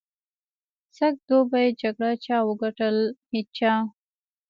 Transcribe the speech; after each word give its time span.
سږ 0.97 1.13
دوبي 1.27 1.67
جګړه 1.81 2.11
چا 2.25 2.37
وګټل؟ 2.47 2.97
هېچا. 3.31 3.73